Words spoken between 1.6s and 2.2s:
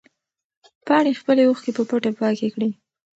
په پټه